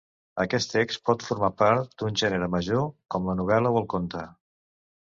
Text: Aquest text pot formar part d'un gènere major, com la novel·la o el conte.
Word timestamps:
Aquest 0.43 0.71
text 0.75 1.03
pot 1.09 1.25
formar 1.27 1.51
part 1.59 1.93
d'un 2.03 2.19
gènere 2.25 2.51
major, 2.57 2.89
com 3.17 3.31
la 3.33 3.39
novel·la 3.43 3.77
o 3.77 3.81
el 3.85 3.89
conte. 3.97 4.27